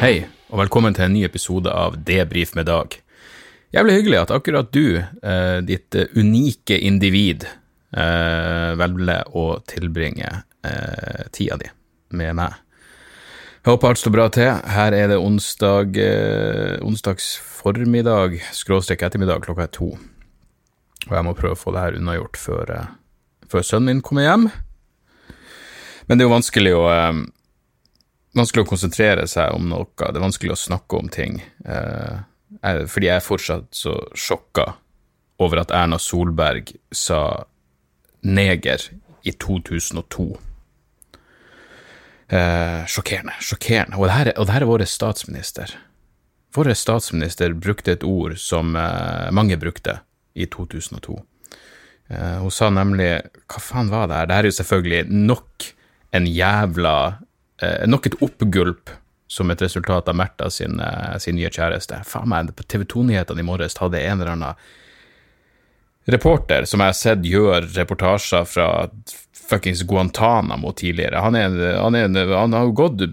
[0.00, 2.94] Hei, og velkommen til en ny episode av Debrif med Dag.
[3.76, 7.44] Jævlig hyggelig at akkurat du, eh, ditt eh, unike individ,
[7.92, 10.30] eh, velger å tilbringe
[11.36, 11.68] tida di
[12.16, 12.54] med meg.
[13.60, 14.48] Jeg håper alt står bra til.
[14.72, 15.98] Her er det onsdag,
[16.80, 19.98] onsdags formiddag, skråstrek ettermiddag, klokka er to.
[21.10, 22.72] Og jeg må prøve å få det her unnagjort før,
[23.52, 24.48] før sønnen min kommer hjem.
[26.08, 26.88] Men det er jo vanskelig å
[28.36, 32.20] vanskelig å konsentrere seg om noe, det er vanskelig å snakke om ting, eh,
[32.62, 34.72] jeg, fordi jeg er fortsatt så sjokka
[35.40, 37.44] over at Erna Solberg sa
[38.26, 38.82] neger
[39.24, 40.26] i 2002.
[42.30, 43.96] Eh, sjokkerende, sjokkerende.
[43.98, 45.72] Og det, her, er- og det her er vår statsminister.
[46.54, 49.98] Vår statsminister brukte et ord som eh, mange brukte
[50.38, 51.16] i 2002.
[52.10, 53.10] Eh, hun sa nemlig
[53.50, 54.26] Hva faen var det her?
[54.30, 55.66] Det her er jo selvfølgelig nok
[56.18, 56.94] en jævla
[57.60, 58.92] Nok et oppgulp
[59.30, 62.02] som et resultat av Märtha sin, eh, sin nye kjæreste.
[62.04, 64.54] Faen meg, på TV 2-nyhetene i morges hadde en eller annen
[66.10, 68.66] reporter som jeg har sett gjør reportasjer fra
[69.36, 71.22] fuckings Guantánamo tidligere.
[71.22, 73.06] Han, er, han, er, han har gått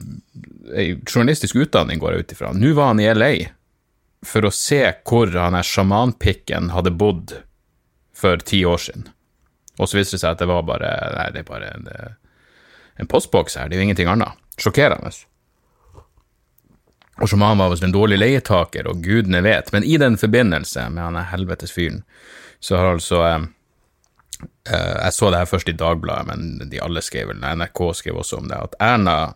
[0.73, 2.53] ei journalistisk utdanning, går jeg ut ifra.
[2.53, 3.33] Nå var han i LA
[4.25, 7.37] for å se hvor han her sjamanpikken hadde bodd
[8.17, 9.11] for ti år siden.
[9.77, 11.91] Og så viste det seg at det var bare Nei, det er bare en,
[12.99, 14.37] en postboks her, det er jo ingenting annet.
[14.61, 15.11] Sjokkerende.
[17.17, 21.03] Og sjaman var visst en dårlig leietaker, og gudene vet, men i den forbindelse med
[21.03, 22.03] han helvetes fyren,
[22.59, 23.47] så har altså eh,
[24.69, 28.21] eh, Jeg så det her først i Dagbladet, men de alle skrev vel, NRK skrev
[28.21, 29.33] også om det, at Erna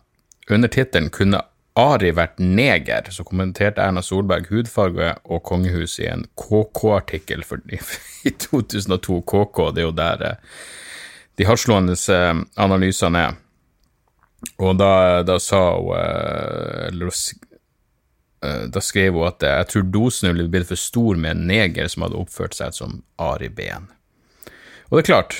[0.50, 1.42] under tittelen 'Kunne
[1.76, 7.62] Ari vært neger?' så kommenterte Erna Solberg hudfarge og kongehus i en KK-artikkel for-
[8.24, 9.22] i 2002.
[9.22, 10.34] KK, det er jo der eh,
[11.38, 13.34] de hardtslående eh, analysene er.
[14.62, 17.12] Og da, da sa hun eh, eller
[18.44, 21.46] eh, Da skrev hun at eh, jeg tror dosen ville blitt for stor med en
[21.50, 23.88] neger som hadde oppført seg som Ari Behn.
[24.90, 25.38] Og det er klart,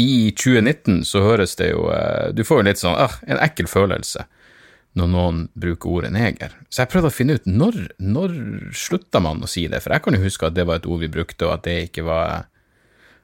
[0.00, 1.88] i 2019 så høres det jo
[2.36, 4.26] Du får jo litt sånn ah, en ekkel følelse
[4.98, 6.54] når noen bruker ordet neger.
[6.66, 8.32] Så jeg prøvde å finne ut når, når
[8.74, 11.04] slutta man å si det, for jeg kan jo huske at det var et ord
[11.04, 12.48] vi brukte, og at det ikke var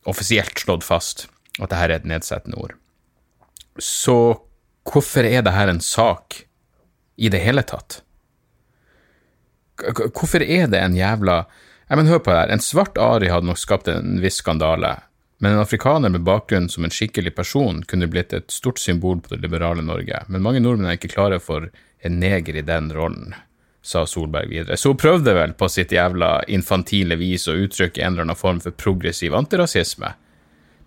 [0.10, 1.28] offisielt slått fast
[1.60, 2.74] at det her er et nedsettende ord.
[3.80, 4.16] Så
[4.88, 6.44] hvorfor er det her en sak
[7.16, 8.02] i det hele tatt?
[10.14, 11.44] Hvorfor er det en jævla
[11.88, 12.54] Ja, men hør på det her.
[12.54, 14.96] En svart ari hadde nok skapt en viss skandale,
[15.44, 19.34] men en afrikaner med bakgrunn som en skikkelig person kunne blitt et stort symbol på
[19.34, 20.22] det liberale Norge.
[20.28, 21.68] Men mange nordmenn er ikke klare for
[22.04, 23.34] en neger i den rollen,
[23.84, 24.78] sa Solberg videre.
[24.80, 28.62] Så hun prøvde vel på sitt jævla infantile vis å uttrykke en eller annen form
[28.64, 30.14] for progressiv antirasisme.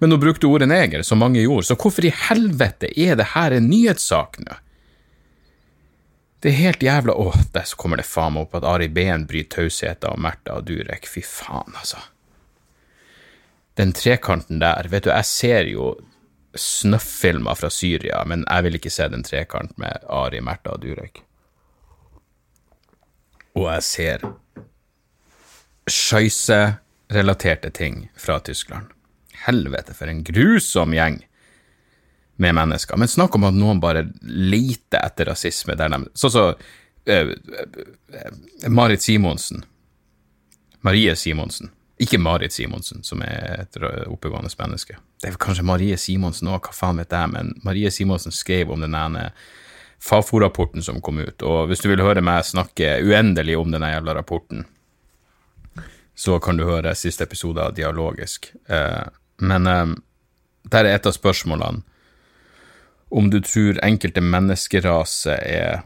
[0.00, 3.56] Men hun brukte ordet neger, som mange gjorde, så hvorfor i helvete er det her
[3.56, 4.56] en nyhetssak nå?
[6.46, 9.24] Det er helt jævla Åh, der så kommer det faen meg opp at Ari Behn
[9.26, 11.08] bryter tausheten om Märtha og Durek.
[11.10, 11.98] Fy faen, altså.
[13.74, 15.88] Den trekanten der, vet du, jeg ser jo
[16.54, 21.18] snøff-filmer fra Syria, men jeg vil ikke se den trekant med Ari, Märtha og Durek.
[23.58, 24.30] Og jeg ser
[25.90, 26.60] scheisse
[27.10, 28.94] relaterte ting fra Tyskland.
[29.48, 31.24] Helvete, for en grusom gjeng
[32.36, 32.98] med mennesker.
[33.00, 36.74] Men snakk om at noen bare leter etter rasisme der de Sånn som så,
[37.10, 39.64] uh, uh, Marit Simonsen.
[40.86, 41.72] Marie Simonsen.
[41.98, 44.98] Ikke Marit Simonsen, som er et oppegående menneske.
[45.22, 48.84] Det er kanskje Marie Simonsen òg, hva faen vet jeg, men Marie Simonsen skrev om
[48.84, 49.30] den ene
[49.98, 54.18] Fafo-rapporten som kom ut, og hvis du vil høre meg snakke uendelig om denne jævla
[54.18, 54.66] rapporten,
[56.16, 58.50] så kan du høre siste episode av Dialogisk.
[58.68, 59.08] Eh,
[59.44, 59.94] men eh,
[60.72, 61.82] der er et av spørsmålene
[63.16, 65.84] om du tror enkelte menneskeraser er,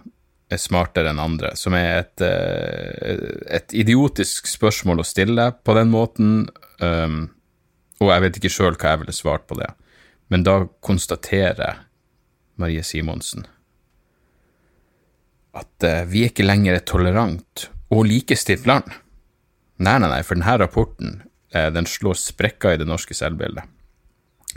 [0.51, 3.21] er smartere enn andre, som er et, eh,
[3.55, 6.33] et, idiotisk spørsmål å stille på den måten,
[6.83, 7.23] um,
[8.03, 9.71] og jeg vet ikke sjøl hva jeg ville svart på det,
[10.35, 11.85] men da konstaterer
[12.59, 13.47] Marie Simonsen
[15.55, 18.87] at uh, vi er ikke lenger et tolerant og likestilt land.
[19.83, 21.21] Nei, nei, nei, for denne rapporten
[21.55, 23.67] uh, den slår sprekker i det norske selvbildet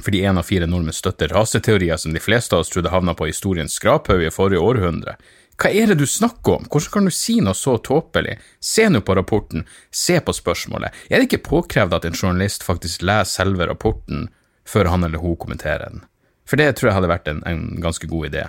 [0.02, 3.28] fordi én av fire nordmenn støtter raseteorier som de fleste av oss trodde havna på
[3.30, 5.18] historiens skraphaug i forrige århundre.
[5.60, 8.40] Hva er det du snakker om, hvordan kan du si noe så tåpelig?
[8.60, 13.06] Se nå på rapporten, se på spørsmålet, er det ikke påkrevd at en journalist faktisk
[13.06, 14.28] leser selve rapporten
[14.66, 16.04] før han eller hun kommenterer den?
[16.50, 18.48] For det tror jeg hadde vært en, en ganske god idé.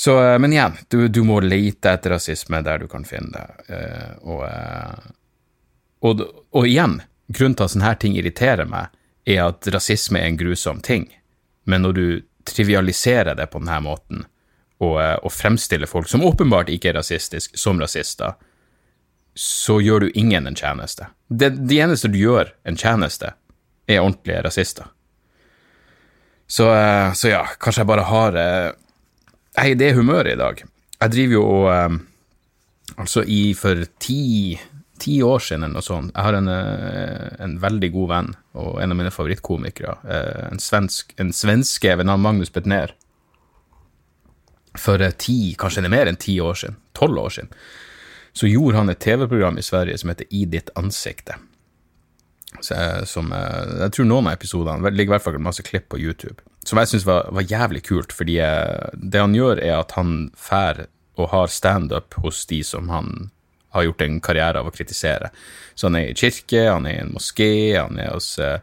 [0.00, 3.74] Så, eh, men igjen, du, du, må lete etter rasisme der du kan finne det,
[3.74, 5.10] uh, og, uh,
[6.08, 6.22] og,
[6.56, 8.94] og igjen, grunnen til at sånne her ting irriterer meg,
[9.30, 11.08] er at rasisme er en grusom ting,
[11.64, 12.04] men når du
[12.48, 14.24] trivialiserer det på denne måten,
[14.80, 18.36] og, eh, og fremstiller folk som åpenbart ikke er rasistiske, som rasister,
[19.36, 21.10] så gjør du ingen en tjeneste.
[21.28, 23.34] Det, de eneste du gjør en tjeneste,
[23.90, 24.88] er ordentlige rasister.
[26.50, 28.32] Så, eh, så ja, kanskje jeg bare har
[29.50, 30.62] Jeg er i det humøret i dag.
[31.00, 31.98] Jeg driver jo og eh,
[33.00, 34.58] Altså, i for ti
[35.00, 36.12] ti år siden eller noe sånt.
[36.14, 39.96] Jeg har en, eh, en, veldig god venn og en av mine favorittkomikere.
[40.04, 42.94] Eh, en, svensk, en svenske ved navn Magnus Betnér.
[44.78, 47.52] For eh, ti, kanskje det er mer enn ti år siden, tolv år siden,
[48.32, 51.40] så gjorde han et TV-program i Sverige som heter I ditt ansikte.
[52.60, 52.74] Så,
[53.06, 56.80] som, jeg tror noen av episodene ligger i hvert fall masse klipp på YouTube, som
[56.82, 58.40] jeg syns var, var, jævlig kult, fordi
[58.92, 63.30] det han gjør, er at han fær og har standup hos de som han
[63.70, 65.30] har gjort en karriere av å kritisere.
[65.74, 68.58] Så han er i kirke, han er i en moské, han er hos eh,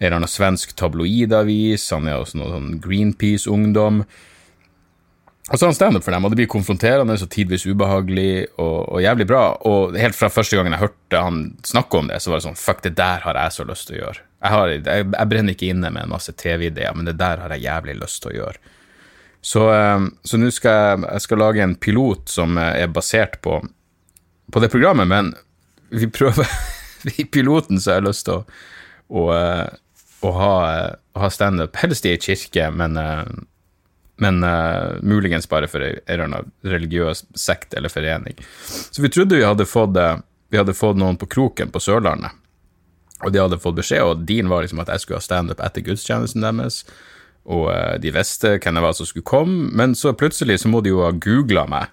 [0.00, 4.02] en eller annen svensk tabloidavis, han er hos noe sånn Greenpeace-ungdom.
[5.50, 8.78] Og så har han standup for dem, og det blir konfronterende og tidvis ubehagelig og,
[8.86, 9.42] og, jævlig bra.
[9.66, 12.60] Og helt fra første gangen jeg hørte han snakke om det, så var det sånn
[12.60, 14.24] Fuck, det der har jeg så lyst til å gjøre.
[14.40, 17.52] Jeg, har, jeg, jeg brenner ikke inne med en masse TV-ideer, men det der har
[17.56, 18.76] jeg jævlig lyst til å gjøre.
[19.50, 20.06] Så, eh,
[20.40, 23.58] nå skal jeg, jeg skal lage en pilot som er basert på
[24.52, 25.34] på det programmet, men
[25.90, 26.46] vi prøver
[27.18, 28.42] I piloten så har jeg lyst til å,
[29.08, 29.68] å, eh,
[30.26, 30.54] å ha,
[31.16, 33.22] ha standup, helst i ei kirke, men, eh,
[34.20, 38.36] men uh, muligens bare for en eller annen religiøs sekt eller forening.
[38.68, 39.96] Så vi trodde vi hadde fått,
[40.52, 42.36] vi hadde fått noen på kroken på Sørlandet,
[43.24, 45.86] og de hadde fått beskjed, og din var liksom at jeg skulle ha standup etter
[45.88, 46.82] gudstjenesten deres.
[47.48, 47.72] Og
[48.04, 51.00] de visste hvem jeg var som skulle komme, men så plutselig så må de jo
[51.00, 51.88] ha googla meg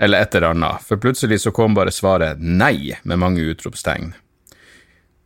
[0.00, 4.14] eller et eller annet, for plutselig så kom bare svaret nei, med mange utropstegn.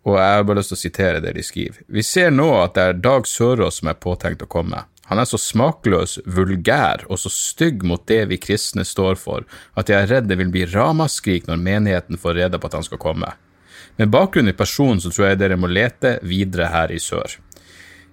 [0.05, 1.85] Og jeg har bare lyst til å sitere det de skriver.
[1.87, 4.83] Vi ser nå at det er Dag Sørås som er påtenkt å komme.
[5.13, 9.47] Han er så smakløs, vulgær og så stygg mot det vi kristne står for,
[9.79, 12.87] at jeg er redd det vil bli ramaskrik når menigheten får rede på at han
[12.89, 13.31] skal komme.
[14.01, 17.39] Med bakgrunn i personen så tror jeg dere må lete videre her i sør.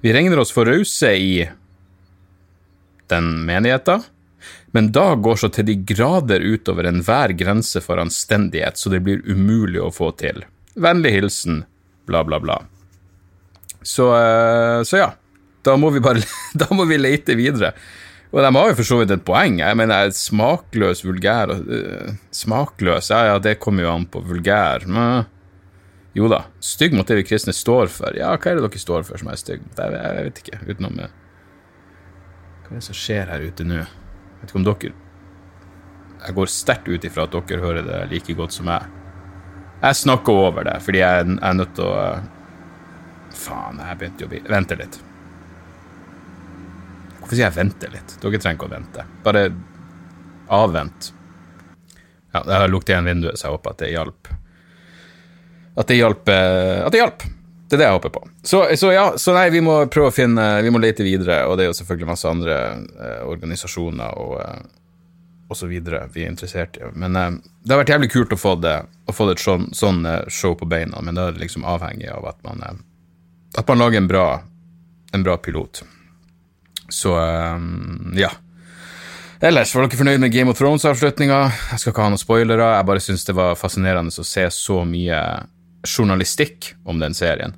[0.06, 1.48] Vi regner oss for rause i
[3.10, 4.06] den menigheten,
[4.76, 9.24] men da går så til de grader utover enhver grense for anstendighet, så det blir
[9.28, 10.44] umulig å få til.
[10.76, 11.64] Vennlig hilsen
[12.08, 12.62] bla, bla, bla.
[13.82, 15.10] Så, eh, så ja.
[15.62, 16.24] Da må vi bare
[16.62, 17.74] Da må vi lete videre.
[18.32, 19.60] Og de har jo for så vidt et poeng.
[19.60, 24.86] Jeg mener, smakløs, vulgær uh, Smakløs, ja ja, det kommer jo an på vulgær.
[24.88, 25.26] Men
[26.16, 28.16] jo da, stygg mot det vi kristne står for.
[28.16, 29.66] Ja, hva er det dere står for som er stygg?
[29.76, 31.10] Jeg, jeg vet ikke, utenom Hva
[32.72, 33.84] er det som skjer her ute nå?
[34.42, 34.92] Vet ikke om dere
[36.22, 38.90] Jeg går sterkt ut ifra at dere hører det like godt som jeg.
[39.82, 42.04] Jeg snakker over det, fordi jeg, er nødt til å
[43.32, 45.00] Faen, jeg begynte jo å bli Vente litt.
[47.22, 48.18] Hvorfor sier jeg vente litt?
[48.20, 49.04] Dere trenger ikke å vente.
[49.24, 49.44] Bare
[50.52, 51.12] avvent.
[52.34, 54.32] Ja, jeg lukket igjen vinduet, så jeg håper at det hjalp.
[55.80, 57.24] At det hjalp eh, At det hjalp.
[57.72, 58.22] Det er det jeg håper på.
[58.44, 61.56] Så, så, ja, så nei, vi må prøve å finne Vi må lete videre, og
[61.56, 64.66] det er jo selvfølgelig masse andre eh, organisasjoner og, eh,
[65.48, 66.90] og så videre vi er interessert i.
[67.00, 67.30] Men eh,
[67.64, 68.76] det har vært jævlig kult å få det,
[69.08, 72.12] å få det et sånn, sånn eh, show på beina, men det er liksom avhengig
[72.12, 72.84] av at man, eh,
[73.64, 74.26] at man lager en bra,
[75.16, 75.86] en bra pilot.
[76.92, 77.56] Så eh,
[78.20, 78.34] ja.
[79.40, 81.40] Ellers, var dere fornøyd med Game of Thrones-avslutninga?
[81.72, 84.84] Jeg skal ikke ha noen spoilere, jeg bare syns det var fascinerende å se så
[84.84, 85.24] mye
[85.88, 87.56] journalistikk om den serien.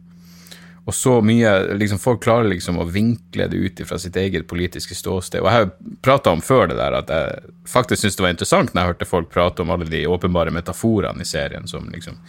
[0.86, 4.96] Og så mye liksom Folk klarer liksom å vinkle det ut fra sitt eget politiske
[4.96, 5.40] ståsted.
[5.40, 5.70] Og jeg har
[6.04, 9.08] prata om før det der at jeg faktisk syntes det var interessant når jeg hørte
[9.08, 12.20] folk prate om alle de åpenbare metaforene i serien, som liksom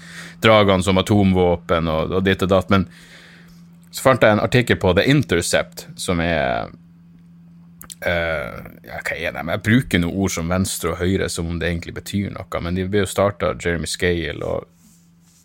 [0.44, 2.70] dragene som atomvåpen og, og ditt og datt.
[2.70, 2.87] Men
[3.90, 6.73] så fant jeg en artikkel på The Intercept, som er
[8.04, 9.42] Uh, ja, hva er det?
[9.49, 12.76] Jeg bruker noen ord som venstre og høyre som om det egentlig betyr noe, men
[12.76, 14.66] de ble jo starta av Jeremy Scale og,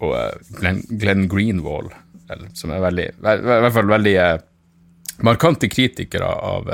[0.03, 1.87] og uh, Glenn, Glenn, Greenwall,
[2.57, 4.41] som er veldig, i hvert fall veldig uh,
[5.25, 6.69] markante kritikere av,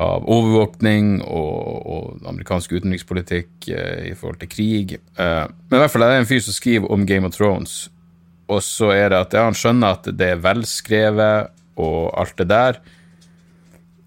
[0.00, 4.94] av overvåkning og, og, amerikansk utenrikspolitikk i forhold til krig.
[5.18, 7.88] men i hvert fall er det en fyr som skriver om Game of Thrones,
[8.46, 11.50] og så er det at ja, han skjønner at det er velskrevet
[11.82, 12.78] og alt det der.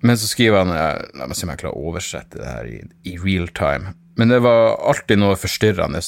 [0.03, 0.71] Men så skriver han
[1.15, 3.93] La meg se om jeg klarer å oversette det her i, i real time.
[4.19, 6.01] Men det var alltid noe forstyrrende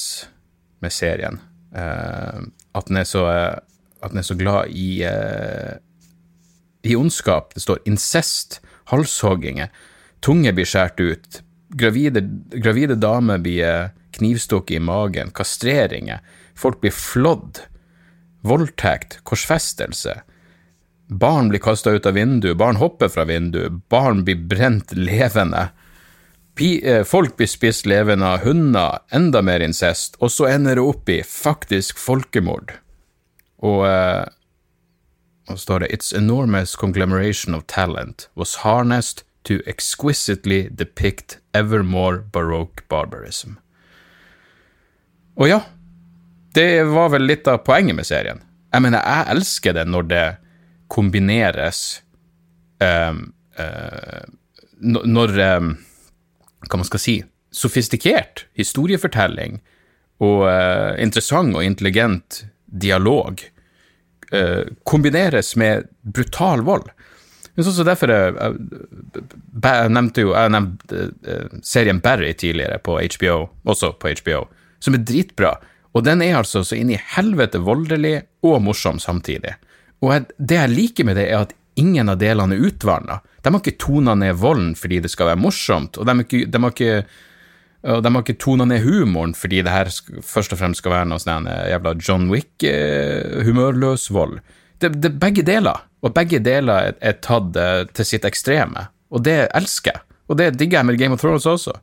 [0.84, 1.40] med serien.
[1.74, 2.42] Eh,
[2.76, 3.56] at, den er så, eh,
[4.02, 5.76] at, den er så, glad i, eh,
[6.86, 7.54] i ondskap.
[7.54, 8.60] Det står incest,
[8.92, 9.72] halshogginger,
[10.24, 11.40] tunge blir skåret ut,
[11.76, 12.22] gravide,
[12.54, 16.22] gravide damer blir eh, knivstukket i magen, kastreringer,
[16.56, 17.64] folk blir flådd,
[18.46, 20.20] voldtekt, korsfestelse
[21.06, 25.68] Barn blir kasta ut av vinduet, barn hopper fra vinduet, barn blir brent levende.
[26.58, 31.12] Eh, folk blir spist levende av hunder, enda mer incest, og så ender det opp
[31.12, 32.74] i faktisk folkemord.
[33.64, 34.26] Og eh,
[35.46, 42.18] og står det Its enormous conglomeration of talent was harnessed to exquisitely depict ever more
[42.18, 43.50] baroque barbarism.
[45.36, 45.60] Og ja,
[46.54, 48.40] det var vel litt av poenget med serien.
[48.72, 50.24] Jeg mener, jeg elsker det når det
[50.88, 52.02] kombineres
[52.80, 54.26] um, uh,
[54.80, 55.70] Når um,
[56.68, 57.14] Hva man skal si
[57.50, 59.60] Sofistikert historiefortelling
[60.20, 62.44] og uh, interessant og intelligent
[62.80, 63.42] dialog
[64.32, 66.90] eh, kombineres med brutal vold.
[67.56, 68.34] Men sånn så derfor jeg,
[69.16, 71.06] jeg, nevnte jo Jeg nevnte
[71.64, 74.42] serien Barry tidligere på HBO, også på HBO,
[74.82, 75.54] som er dritbra.
[75.96, 79.54] Og den er altså så inn i helvete voldelig og morsom samtidig.
[80.04, 83.20] Og jeg, det jeg liker med det, er at ingen av delene er utvanna.
[83.40, 86.74] De har ikke tona ned volden fordi det skal være morsomt, og de de har
[86.74, 87.06] ikke,
[87.84, 89.90] de har ikke tona ned humoren fordi det her
[90.24, 94.40] først og fremst skal være noe sånn eh, jævla John Wick-humørløs eh, vold.
[94.82, 99.46] Det, er begge deler, og begge deler er, tatt eh, til sitt ekstreme, og det
[99.56, 100.02] elsker jeg.
[100.26, 101.76] Og det digger jeg med Game of Thrones også.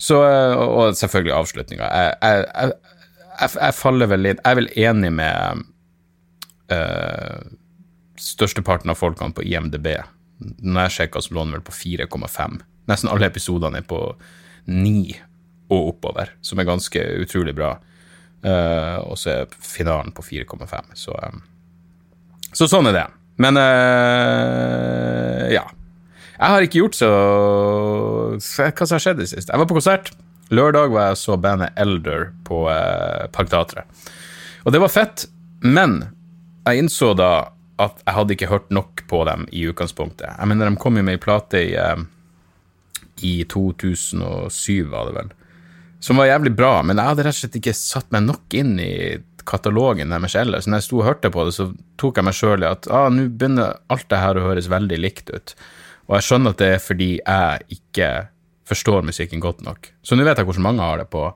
[0.00, 1.86] Så, og selvfølgelig avslutninga.
[1.88, 2.72] Jeg, jeg,
[3.40, 5.62] jeg, jeg, faller vel litt Jeg er vel enig med
[6.72, 7.40] uh,
[8.20, 9.88] størsteparten av folkene på IMDb.
[10.40, 12.60] Når jeg sjekka, så lå den vel på 4,5.
[12.88, 14.00] Nesten alle episodene er på
[14.70, 15.18] 9
[15.70, 17.74] og oppover, som er ganske utrolig bra.
[18.40, 20.94] Uh, og så er finalen på 4,5.
[20.98, 21.42] Så, um,
[22.56, 23.06] så sånn er det.
[23.40, 25.66] Men uh, ja.
[26.40, 27.08] Jeg har ikke gjort så
[28.40, 29.52] Hva som har skjedd i siste?
[29.52, 30.08] Jeg var på konsert.
[30.50, 33.86] Lørdag var jeg så bandet Elder på uh, Parkteatret.
[34.64, 35.26] Og det var fett,
[35.62, 36.00] men
[36.66, 37.32] jeg innså da
[37.80, 40.28] at jeg hadde ikke hørt nok på dem i utgangspunktet.
[40.28, 42.02] Jeg mener, de kom jo med ei plate i, eh,
[43.26, 45.32] i 2007, var det vel,
[46.00, 48.78] som var jævlig bra, men jeg hadde rett og slett ikke satt meg nok inn
[48.80, 48.92] i
[49.48, 50.68] katalogen deres ellers.
[50.68, 51.68] Når jeg sto og hørte på det, så
[52.00, 55.00] tok jeg meg sjøl i at ah, nå begynner alt det her å høres veldig
[55.00, 55.54] likt ut.
[56.08, 58.10] Og jeg skjønner at det er fordi jeg ikke
[58.70, 59.90] forstår musikken godt nok.
[60.06, 61.28] Så nå vet jeg hvordan mange har det på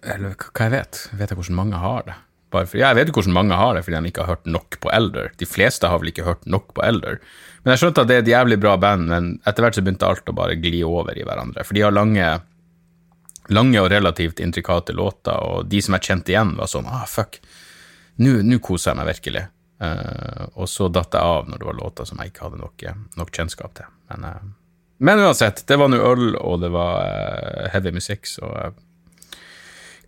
[0.00, 0.98] eller hva jeg vet?
[1.12, 2.16] Vet jeg hvordan mange har det?
[2.50, 4.78] For, ja, jeg vet jo hvordan mange har det fordi de ikke har hørt nok
[4.82, 5.30] på Elder.
[5.38, 7.20] De fleste har vel ikke hørt nok på Elder.
[7.62, 10.08] Men jeg skjønte at det er et jævlig bra band, men etter hvert så begynte
[10.08, 11.64] alt å bare gli over i hverandre.
[11.66, 12.28] For de har lange,
[13.52, 17.36] lange og relativt intrikate låter, og de som jeg kjente igjen, var sånn ah, fuck,
[18.20, 19.44] nå koser jeg meg virkelig.
[19.80, 22.82] Uh, og så datt jeg av når det var låter som jeg ikke hadde nok,
[23.16, 23.92] nok kjennskap til.
[24.12, 28.50] Men, uh, men, uansett, det var nå øl, og det var uh, heavy musikk, så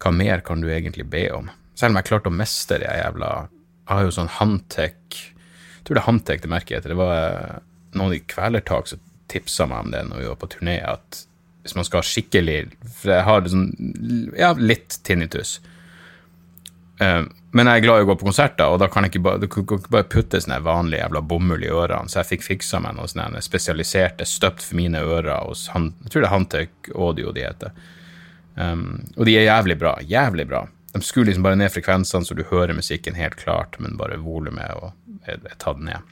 [0.02, 1.48] hva mer kan du egentlig be om?
[1.78, 5.20] Selv om jeg klarte å mestre det jævla Jeg har jo sånn Handtek
[5.82, 6.92] Jeg tror det han det merket heter.
[6.94, 7.56] Det var eh,
[7.98, 9.00] noen i Kvelertak som
[9.32, 11.24] tipsa meg om det når vi var på turné, at
[11.62, 12.56] hvis man skal ha skikkelig
[13.00, 13.66] For jeg har liksom,
[14.38, 15.56] ja, litt tinnitus.
[17.02, 19.24] Uh, men jeg er glad i å gå på konserter, og da kan jeg ikke
[19.26, 22.80] bare, kan ikke bare putte sånne vanlige jævla bomull i ørene, så jeg fikk fiksa
[22.84, 26.92] meg noe sånne spesialiserte støpt for mine ører hos han, jeg tror det er Hantec
[26.94, 27.74] Audio de heter.
[28.54, 28.86] Um,
[29.16, 29.96] og de er jævlig bra.
[30.06, 30.62] Jævlig bra.
[30.92, 34.68] De skrur liksom bare ned frekvensene, så du hører musikken helt klart, men bare volumet
[34.68, 36.04] er, er tatt ned.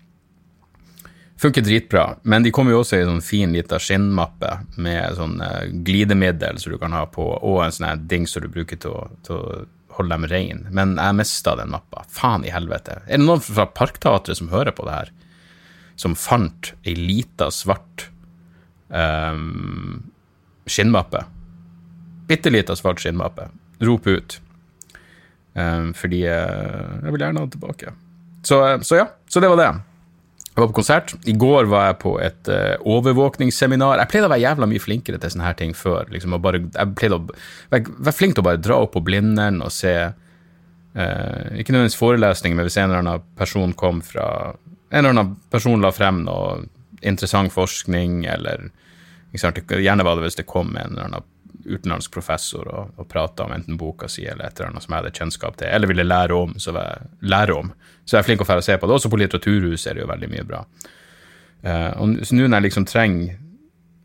[1.41, 5.39] Funker dritbra, men de kommer jo også i en sånn fin lita skinnmappe med sånn
[5.41, 8.93] uh, glidemiddel som du kan ha på, og en sånn dings som du bruker til
[8.93, 9.63] å, til å
[9.97, 12.05] holde dem rein, men jeg mista den mappa.
[12.13, 13.01] Faen i helvete.
[13.07, 15.15] Er det noen fra Parkteatret som hører på det her,
[16.01, 18.11] som fant ei lita, svart
[18.89, 20.13] um,
[20.69, 21.25] skinnmappe?
[22.29, 23.49] Bitte lita, svart skinnmappe.
[23.81, 24.41] Rop ut.
[25.55, 27.95] Um, fordi uh, jeg vil gjerne ha det tilbake.
[28.47, 29.71] Så, så ja, så det var det.
[30.51, 31.15] Jeg var på konsert.
[31.31, 34.03] I går var jeg på et uh, overvåkningsseminar.
[34.03, 36.11] Jeg pleide å være jævla mye flinkere til sånne her ting før.
[36.15, 39.63] Liksom, bare, jeg pleide å være, være, flink til å bare dra opp på Blindern
[39.65, 44.27] og se uh, Ikke nødvendigvis forelesning, men hvis en eller annen person kom fra
[44.91, 46.65] En eller annen person la frem noe
[47.07, 48.69] interessant forskning, eller
[49.31, 51.27] Gjerne var det hvis det kom en eller annen
[51.65, 55.03] utenlandsk professor og, og prata om enten boka si eller et eller annet som jeg
[55.03, 57.73] hadde kjennskap til, eller ville lære om, så jeg, lære om.
[58.05, 58.97] Så jeg er flink til å se på det.
[58.97, 60.65] Også på Litteraturhuset er det jo veldig mye bra.
[61.61, 63.39] Uh, og så nå når jeg liksom trenger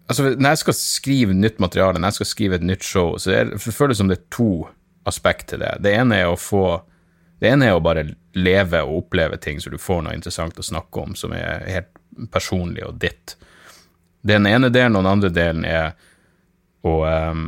[0.05, 3.31] Altså, når jeg skal skrive nytt materiale, når jeg skal skrive et nytt show, så
[3.33, 4.49] er, det føles som det er to
[5.09, 5.71] aspekt til det.
[5.81, 6.81] Det ene er å få
[7.41, 8.05] Det ene er å bare
[8.37, 12.29] leve og oppleve ting så du får noe interessant å snakke om som er helt
[12.31, 13.33] personlig og ditt.
[14.23, 15.97] Den ene delen, og den andre delen er
[16.85, 17.45] å um,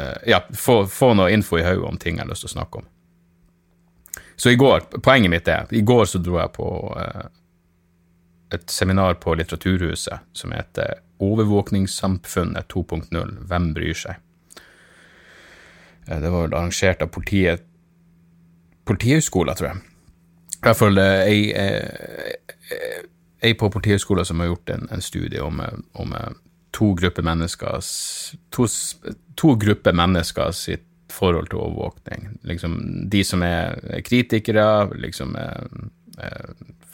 [0.00, 2.56] uh, ja, få, få, noe info i hodet om ting jeg har lyst til å
[2.56, 2.92] snakke om.
[4.36, 7.26] Så i går, poenget mitt er, i går så dro jeg på uh,
[8.54, 14.20] et seminar på Litteraturhuset som heter Overvåkningssamfunnet 2.0 Hvem bryr seg?
[16.08, 17.64] Uh, det var vel arrangert av politiet
[18.86, 19.78] Politihøgskolen, tror jeg.
[20.56, 21.40] I hvert fall ei,
[23.42, 25.58] ei på Politihøgskolen som har gjort en, en studie om,
[25.98, 26.14] om
[26.76, 27.80] to grupper mennesker
[28.52, 28.66] to,
[29.38, 32.26] to grupper mennesker sitt forhold til overvåkning.
[32.48, 32.72] Liksom,
[33.08, 35.36] de som er kritikere, liksom,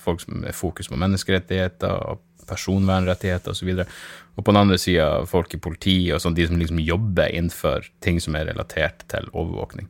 [0.02, 3.70] folk som er fokus på menneskerettigheter og personvernrettigheter osv.
[3.72, 6.80] Og, så og på den andre sida folk i politi og sånn, de som liksom
[6.82, 9.88] jobber innenfor ting som er relatert til overvåkning.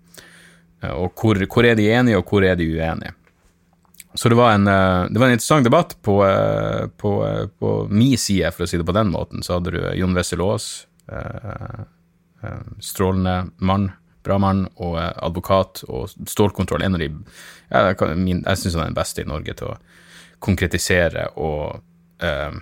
[0.92, 3.14] Og hvor, hvor er de enige, og hvor er de uenige?
[4.14, 5.96] Så det var, en, eh, det var en interessant debatt.
[6.03, 9.57] På, eh, på, eh, på min side, for å si det på den måten, så
[9.57, 10.87] hadde du Jon Wessel Aas,
[12.81, 13.92] strålende mann,
[14.25, 16.83] bra mann, og advokat og stålkontroll.
[16.83, 17.11] En av de
[17.72, 19.79] Jeg, jeg syns han er den beste i Norge til å
[20.40, 21.81] konkretisere og
[22.20, 22.53] eh,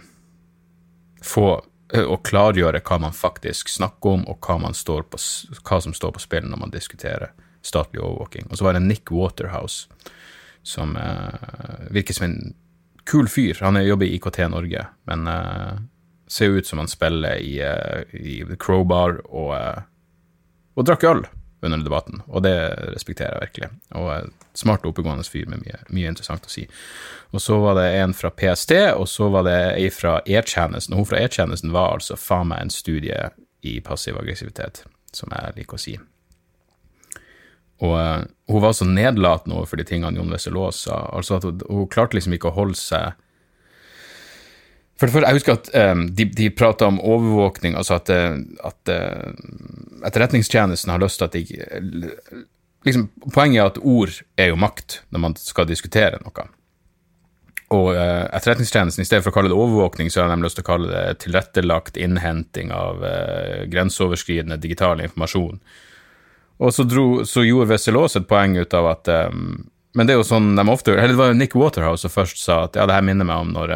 [1.23, 1.49] få
[1.91, 5.19] og klargjøre hva man faktisk snakker om, og hva, på,
[5.67, 7.33] hva som står på spill når man diskuterer
[7.67, 8.47] statlig overvåking.
[8.47, 9.89] Og så var det Nick Waterhouse
[10.62, 12.55] som uh, virker som en
[13.09, 13.59] kul fyr.
[13.61, 15.81] Han jobber i IKT Norge, men uh,
[16.29, 19.55] ser ut som han spiller i, uh, i Crowbar og,
[20.75, 21.25] og drakk øl
[21.61, 22.55] under debatten, og det
[22.94, 23.68] respekterer jeg virkelig.
[24.01, 26.64] Og smart og oppegående fyr med mye, mye, interessant å si.
[27.37, 30.94] Og så var det en fra PST, og så var det ei fra E-tjenesten.
[30.94, 33.29] Og Hun fra E-tjenesten var altså faen meg en studie
[33.61, 35.99] i passiv aggressivitet, som jeg liker å si.
[37.81, 38.21] Og uh,
[38.53, 41.01] hun var så nedlatende overfor de tingene Jon Wessel sa.
[41.16, 43.16] Altså at hun, hun, klarte liksom ikke å holde seg
[45.01, 48.37] For det første, jeg husker at um, de, de prata om overvåkning, altså at, eh,
[48.69, 52.11] at uh, Etterretningstjenesten har lyst til at de
[52.85, 56.45] liksom, Poenget er at ord er jo makt når man skal diskutere noe.
[57.73, 60.66] Og uh, Etterretningstjenesten, i stedet for å kalle det overvåkning, så har de lyst til
[60.66, 63.01] å kalle det tilrettelagt innhenting av
[63.73, 65.62] grenseoverskridende digital informasjon.
[66.61, 70.20] Og så, dro, så gjorde Vesselås et poeng ut av at um, Men det er
[70.20, 72.85] jo sånn de ofte Eller det var jo Nick Waterhouse som først sa at ja,
[72.87, 73.73] det her minner meg om når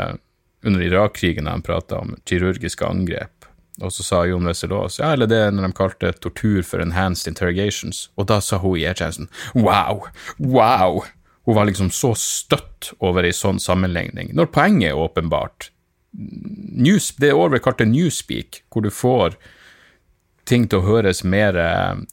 [0.65, 3.45] under Irak-krigen de prata om kirurgiske angrep.
[3.83, 8.09] Og så sa Jon Wessel-Aas ja, eller det når de kalte tortur for enhanced interrogations.
[8.17, 10.07] Og da sa hun i E-tjenesten wow,
[10.39, 11.03] wow.
[11.45, 15.71] Hun var liksom så støtt over ei sånn sammenligning, når poenget er åpenbart
[16.15, 19.35] news, Det er over kartet newspeak, hvor du får
[20.47, 22.05] ting til å høres mer Uh,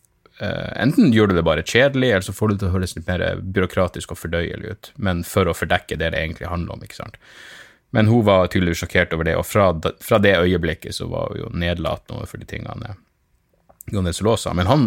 [0.42, 3.08] enten gjør du det bare kjedelig, eller så får du det til å høres litt
[3.10, 6.98] mer byråkratisk og fordøyelig ut, men for å fordekke det det egentlig handler om, ikke
[6.98, 7.20] sant.
[7.92, 9.70] Men hun var tydeligvis sjokkert over det, og fra,
[10.02, 12.96] fra det øyeblikket så var hun jo nedlatende overfor de tingene
[13.92, 14.54] Jon Esselå sa.
[14.56, 14.86] Men han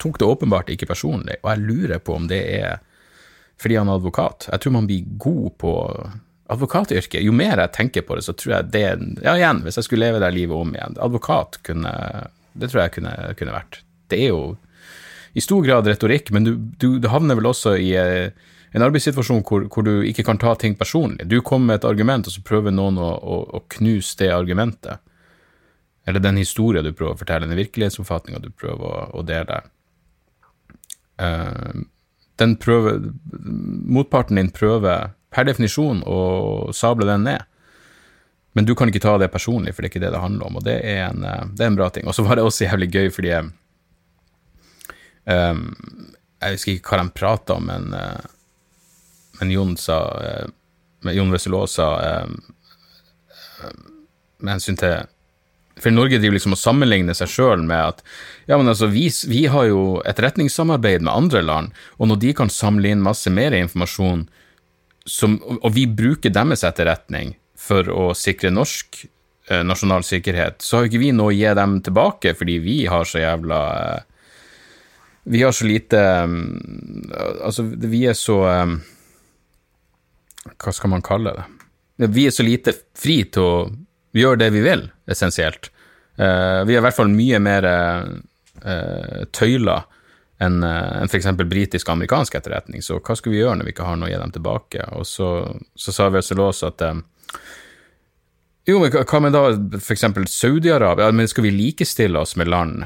[0.00, 2.78] tok det åpenbart ikke personlig, og jeg lurer på om det er
[3.60, 4.48] fordi han er advokat.
[4.52, 5.72] Jeg tror man blir god på
[6.52, 7.22] advokatyrket.
[7.24, 8.84] Jo mer jeg tenker på det, så tror jeg det
[9.24, 11.92] Ja, igjen, hvis jeg skulle leve det livet om igjen Advokat kunne
[12.52, 13.80] Det tror jeg kunne, kunne vært.
[14.12, 14.42] Det er jo
[15.36, 18.30] i stor grad retorikk, men du, du, du havner vel også i eh,
[18.72, 21.26] en arbeidssituasjon hvor, hvor, du ikke kan ta ting personlig.
[21.28, 25.02] Du kommer med et argument, og så prøver noen å, å, å knuse det argumentet.
[26.08, 29.60] Eller den historien du prøver å fortelle, den virkelighetsoppfatninga du prøver å, å dele.
[31.20, 31.84] Uh,
[32.40, 33.00] den prøver
[33.96, 36.18] Motparten din prøver per definisjon å
[36.76, 37.44] sable den ned.
[38.56, 40.56] Men du kan ikke ta det personlig, for det er ikke det det handler om,
[40.56, 42.06] og det er en, eh, det er en bra ting.
[42.08, 43.34] Og så var det også jævlig gøy fordi
[45.26, 45.66] um,
[46.42, 48.22] Jeg husker ikke hva de prata om, men, uh,
[49.40, 52.30] men Jon sa uh, Jon Wesselaa sa uh,
[54.38, 55.04] med hensyn til
[55.76, 57.98] for Norge driver liksom og sammenligner seg sjøl med at
[58.48, 62.52] ja, men altså, vi, vi, har jo etterretningssamarbeid med andre land, og når de kan
[62.52, 64.24] samle inn masse mer informasjon,
[65.06, 70.86] som, og vi bruker deres etterretning for å sikre norsk eh, nasjonal sikkerhet, så har
[70.86, 74.15] jo ikke vi noe å gi dem tilbake, fordi vi har så jævla eh,
[75.28, 76.60] Vi har så lite um,
[77.44, 78.76] Altså, vi er så um,
[80.54, 81.46] Hva skal man kalle det?
[82.12, 83.58] Vi er så lite fri til å
[84.16, 85.70] gjøre det vi vil, essensielt.
[86.20, 87.66] Uh, vi er i hvert fall mye mer
[89.36, 89.76] tøyla
[90.42, 91.28] enn en f.eks.
[91.48, 94.10] britisk og amerikansk etterretning, så hva skal vi gjøre når vi ikke har noe å
[94.10, 94.86] gi dem tilbake?
[94.96, 95.28] Og så,
[95.76, 96.84] så sa Veselås at
[98.66, 99.44] jo, men hva med da
[99.78, 100.04] f.eks.
[100.32, 101.12] Saudi-Arabia?
[101.14, 102.82] Men skal vi likestille oss med land?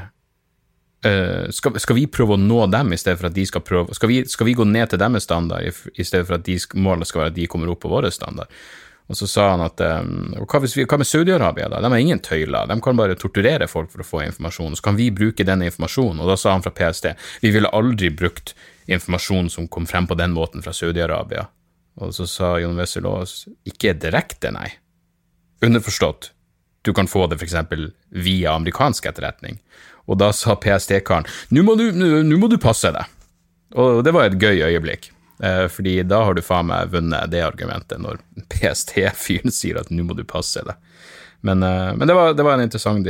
[1.05, 3.95] Uh, skal, skal, vi prøve å nå dem i stedet for at de skal prøve
[3.97, 7.09] Skal vi, skal vi gå ned til deres standard i stedet for at de, målet
[7.09, 8.51] skal være at de kommer opp på vår standard?
[9.11, 11.81] Og så sa han at um, hva, vi, hva, med Saudi-Arabia, da?
[11.83, 14.77] De har ingen tøyler, de kan bare torturere folk for å få informasjon.
[14.79, 17.09] Så kan vi bruke den informasjonen, og da sa han fra PST
[17.43, 18.53] vi ville aldri brukt
[18.87, 21.49] informasjon som kom frem på den måten fra Saudi-Arabia.
[21.99, 24.69] Og så sa Jon Wessel Aas ikke direkte, nei.
[25.65, 26.31] Underforstått,
[26.87, 27.57] du kan få det f.eks.
[28.15, 29.59] via amerikansk etterretning.
[30.09, 33.17] Og da sa PST-karen nå må, må, du passe deg.
[33.79, 35.11] Og det var et gøy øyeblikk,
[35.43, 38.19] eh, fordi da har du faen meg vunnet det argumentet, når
[38.51, 40.89] PST-fyren sier at nå må du passe deg.
[41.41, 43.07] Men, eh, men det, var, det, var, en interessant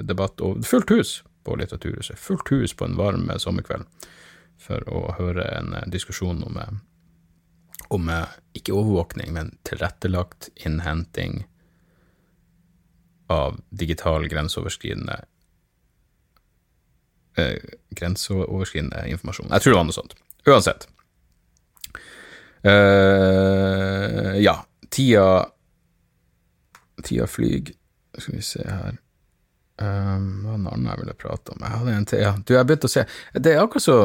[0.00, 2.18] debatt, og fullt hus på Litteraturhuset.
[2.18, 3.86] Fullt hus på en varm sommerkveld
[4.62, 6.58] for å høre en eh, diskusjon om,
[7.94, 8.12] om
[8.56, 11.44] ikke overvåkning, men tilrettelagt innhenting
[13.32, 15.22] av digital grenseoverskridende
[17.36, 17.56] eh,
[17.96, 19.50] grenseoverskridende informasjon.
[19.52, 20.16] Jeg tror det var noe sånt.
[20.48, 20.88] Uansett.
[22.62, 25.48] Uh, ja, tida
[27.02, 27.72] Tida flyg.
[28.18, 28.92] Skal vi se her
[29.82, 31.64] um, Hva var det annet jeg ville prate om?
[31.64, 32.32] Jeg hadde en til, ja.
[32.38, 33.02] Du, jeg begynte å se
[33.34, 33.96] Det er akkurat så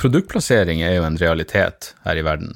[0.00, 2.54] Produktplassering er jo en realitet her i verden.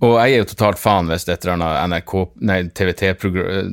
[0.00, 2.12] Og jeg er jo totalt faen hvis et eller annet NRK,
[2.48, 2.58] nei,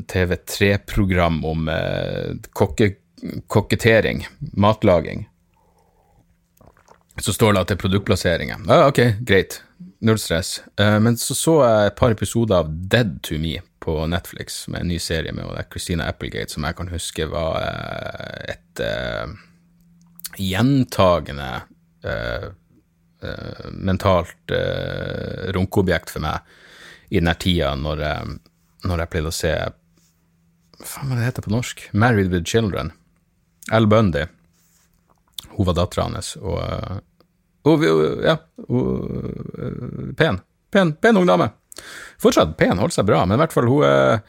[0.09, 2.87] TV3-program om eh, kokke,
[3.47, 5.27] kokketering, matlaging.
[7.17, 8.67] Så står det at det er produktplasseringer.
[8.69, 9.61] Ja, ok, greit.
[10.05, 10.59] Null stress.
[10.79, 14.83] Uh, men så så jeg et par episoder av Dead to Me på Netflix, med
[14.83, 19.33] en ny serie med Christina Applegate, som jeg kan huske var uh, et uh,
[20.37, 21.49] gjentagende
[22.05, 22.47] uh,
[23.73, 26.45] mentalt uh, runkeobjekt for meg
[27.09, 28.03] i den tida når,
[28.85, 31.85] når jeg pleide å se Hva faen er det heter på norsk?
[31.97, 32.91] Married with Children.
[33.71, 34.25] Al Bundy.
[35.57, 36.59] Hun var dattera hans, og,
[37.67, 37.85] og
[38.23, 40.41] Ja, hun, pen.
[40.71, 41.49] Pen, pen ung dame.
[42.21, 44.21] Fortsatt pen, holder seg bra, men i hvert fall hun er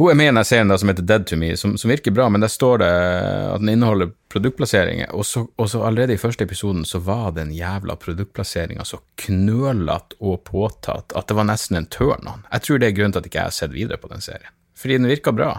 [0.00, 2.24] hun er med i en serie som heter Dead to Me, som, som, virker bra,
[2.32, 2.88] men der står det
[3.52, 5.10] at den inneholder produktplasseringer.
[5.12, 10.16] Og så, og så allerede i første episoden så var den jævla produktplasseringa så knølete
[10.24, 12.46] og påtatt at det var nesten en turn on.
[12.48, 14.56] Jeg tror det er grunnen til at ikke jeg har sett videre på den serien.
[14.80, 15.52] Fordi den virka bra.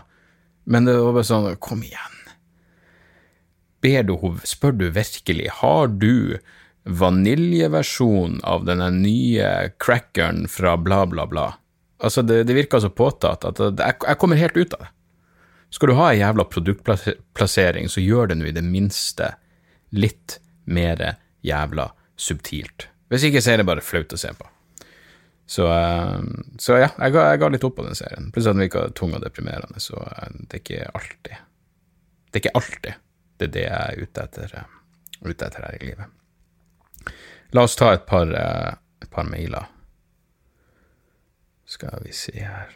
[0.65, 2.19] Men det var bare sånn, kom igjen.
[3.83, 6.39] Ber du henne, spør du virkelig, har du
[6.83, 11.47] vaniljeversjon av denne nye crackeren fra bla, bla, bla?
[12.03, 14.89] Altså, det, det virker så påtatt at jeg, jeg, kommer helt ut av det.
[15.73, 19.31] Skal du ha ei jævla produktplassering, så gjør det nå i det minste
[19.95, 20.37] litt
[20.69, 21.01] mer
[21.43, 21.87] jævla
[22.19, 22.89] subtilt.
[23.09, 24.49] Hvis ikke, så er det bare flaut å se på.
[25.49, 26.21] Så, uh,
[26.61, 28.29] så ja, jeg ga, jeg ga, litt opp på den serien.
[28.31, 32.43] Plutselig at den virka tung og deprimerende, så uh, det er ikke alltid Det er
[32.43, 33.01] ikke alltid
[33.37, 37.13] det er det jeg er ute etter, uh, ute etter her i livet.
[37.53, 39.67] La oss ta et par, et par mailer.
[41.69, 42.71] Skal vi se her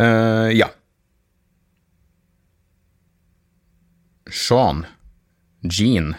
[0.00, 0.70] uh, Ja.
[4.28, 4.84] Sean.
[5.60, 6.14] Jean.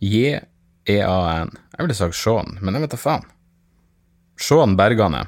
[0.00, 1.50] J-E-A-N.
[1.72, 3.26] Jeg ville sagt Sean, men jeg vet da faen.
[4.38, 5.24] Sean Bergane.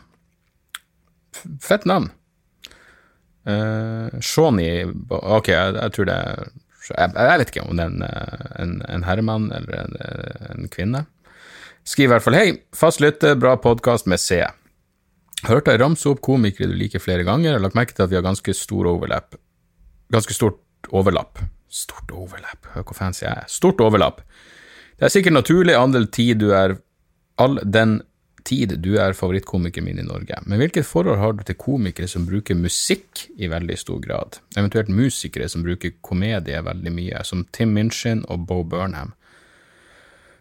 [1.63, 2.11] Fett navn.
[3.51, 6.51] Uh, Shawnee Ok, jeg, jeg, tror det er
[6.91, 8.05] jeg, jeg, vet ikke om det er en,
[8.63, 9.99] en, en herremann eller en,
[10.51, 11.05] en, kvinne.
[11.87, 14.41] Skriver i hvert fall Hei, fast lytter, bra podkast med C.
[15.49, 18.19] Hørte jeg ramse opp komikere du liker flere ganger, og lagt merke til at vi
[18.19, 19.39] har ganske stor overlapp.
[20.13, 21.41] Ganske stort overlapp.
[21.71, 23.49] Stort overlapp, hør hvor fancy jeg er.
[23.49, 24.25] Stort overlapp.
[24.99, 26.77] Det er sikkert naturlig andel tid du er
[27.41, 28.01] all den
[28.51, 32.27] tid du er favorittkomikeren min i Norge, men hvilket forhold har du til komikere som
[32.27, 37.75] bruker musikk i veldig stor grad, eventuelt musikere som bruker komedie veldig mye, som Tim
[37.79, 39.15] Minchin og Bo Burnham?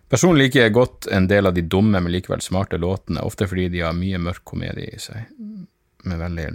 [0.09, 3.67] Personlig liker jeg godt en del av de dumme, men likevel smarte låtene, ofte fordi
[3.69, 5.29] de har mye mørk komedie i seg.
[6.09, 6.47] Med vennlig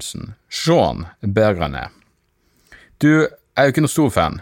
[0.50, 1.86] Sean Bergane.
[2.98, 4.40] Du er jo ikke noe stor fan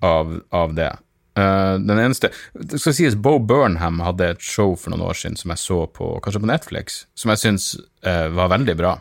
[0.00, 0.92] av, av det.
[1.38, 5.38] Uh, den eneste Det skal sies Bo Burnham hadde et show for noen år siden
[5.40, 7.70] som jeg så på kanskje på Netflix, som jeg syns
[8.04, 8.92] uh, var veldig bra.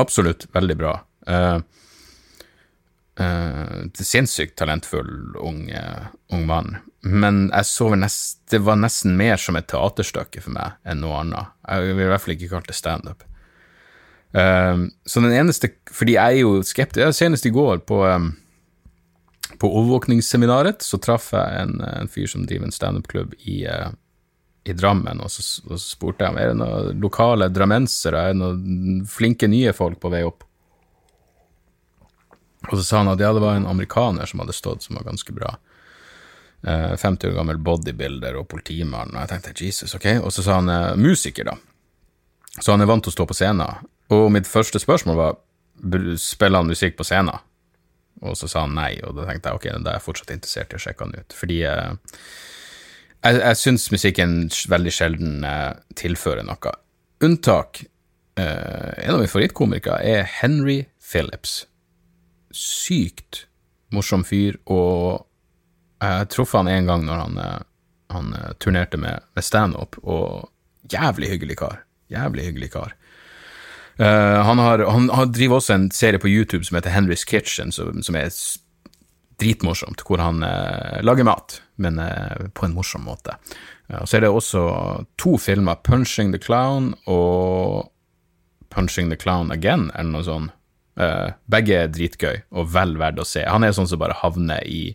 [0.00, 0.94] Absolutt veldig bra.
[1.28, 1.60] Uh,
[4.00, 5.66] sinnssykt talentfull ung,
[6.32, 6.78] ung, mann.
[7.04, 11.18] Men jeg så nest, det var nesten mer som et teaterstykke for meg enn noe
[11.18, 11.50] annet.
[11.68, 13.26] Jeg vil i hvert fall ikke kalle det standup.
[14.32, 17.18] så den eneste Fordi jeg er jo skeptisk.
[17.18, 18.30] Senest i går på um,
[19.60, 23.90] på overvåkningsseminaret så traff jeg en, en fyr som driver en standup-klubb i, uh,
[24.64, 28.32] i, Drammen, og så, og så, spurte jeg om er det noen lokale drammensere, er
[28.32, 30.46] det noen flinke nye folk på vei opp.
[32.70, 35.08] Og så sa han at ja, det var en amerikaner som hadde stått, som var
[35.10, 35.52] ganske bra.
[36.64, 40.08] Uh, 50 år gammel bodybuilder og politimann, og jeg tenkte Jesus, ok.
[40.22, 41.58] Og så sa han uh, musiker, da.
[42.56, 43.84] Så han er vant til å stå på scenen.
[44.10, 45.38] Og mitt første spørsmål var
[46.20, 47.44] spiller han musikk på scenen.
[48.20, 50.74] Og så sa han nei, og da tenkte jeg ok, da er jeg fortsatt interessert
[50.74, 51.36] i å sjekke han ut.
[51.36, 52.18] Fordi eh,
[53.20, 54.34] jeg, jeg syns musikken
[54.72, 56.74] veldig sjelden eh, tilfører noe.
[57.24, 57.82] Unntak
[58.40, 61.62] eh, En av mine favorittkomikere er Henry Phillips.
[62.52, 63.46] Sykt
[63.94, 65.26] morsom fyr, og
[66.00, 67.58] jeg traff han en gang når han, eh,
[68.16, 70.50] han turnerte med, med standup, og
[70.92, 71.84] jævlig hyggelig kar.
[72.12, 72.96] Jævlig hyggelig kar.
[74.00, 77.72] Uh, han, har, han, han, driver også en serie på YouTube som heter Henry's Kitchen,
[77.72, 78.30] som, som er
[79.40, 83.36] dritmorsomt, hvor han uh, lager mat, men uh, på en morsom måte.
[83.90, 84.60] Og så er det også
[85.18, 87.90] to filmer, 'Punching the Clown' og
[88.70, 90.56] 'Punching the Clown Again', eller noe sånt.
[91.48, 93.40] begge er dritgøy og vel verdt å se.
[93.48, 94.92] Han er sånn som bare havner i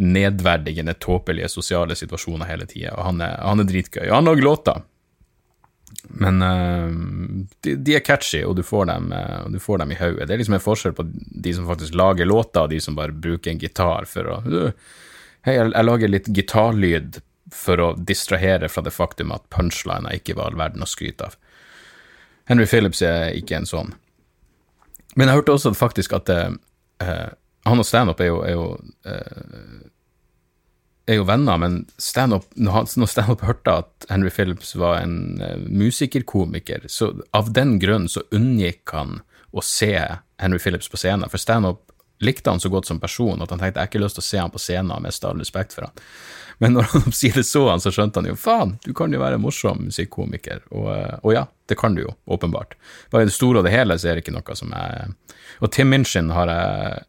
[0.00, 4.08] nedverdigende, tåpelige sosiale situasjoner hele tida, og han er, han er dritgøy.
[4.08, 4.82] Og han lager låter.
[6.08, 6.88] Men uh,
[7.60, 10.28] de, de, er catchy, og du får dem, uh, du får dem i hodet.
[10.28, 13.16] Det er liksom en forskjell på de som faktisk lager låter, og de som bare
[13.16, 14.40] bruker en gitar for å
[15.40, 17.18] Hei, jeg, jeg, lager litt gitarlyd
[17.56, 21.38] for å distrahere fra det faktum at punchliner ikke var all verden å skryte av.
[22.50, 23.94] Henry Phillips er ikke en sånn.
[25.16, 26.52] Men jeg hørte også faktisk at uh,
[27.64, 28.66] han og standup er jo, er jo
[31.10, 36.86] er jo venner, men stand-up, når standup hørte at Henry Phillips var en uh, musikerkomiker,
[36.88, 39.20] så av den grunn så unngikk han
[39.50, 39.94] å se
[40.40, 41.30] Henry Phillips på scenen.
[41.30, 44.18] For standup likte han så godt som person at han tenkte jeg har ikke lyst
[44.18, 46.02] til å se han på scenen og miste all respekt for han.
[46.60, 49.38] Men når han omsider så han, så skjønte han jo faen, du kan jo være
[49.40, 50.66] en morsom musikkomiker.
[50.70, 52.76] Og, eh, og, ja, det kan du jo, åpenbart.
[53.12, 55.14] Bare i det store og det hele så er det ikke noe som er
[55.64, 57.06] Og Tim Minchin har jeg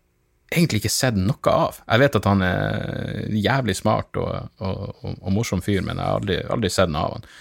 [0.51, 1.79] egentlig ikke sett noe av.
[1.85, 6.05] Jeg vet at han er jævlig smart og, og, og, og morsom fyr, men jeg
[6.05, 7.31] har aldri, aldri sett noe av han.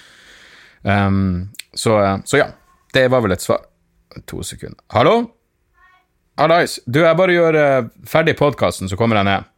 [0.80, 2.48] Um, så, så, ja,
[2.94, 3.66] det var vel et svar.
[4.26, 4.78] To sekunder.
[4.90, 5.20] Hallo?
[6.40, 6.78] Hallais.
[6.86, 9.50] Du, jeg bare gjør uh, ferdig podkasten, så kommer jeg ned.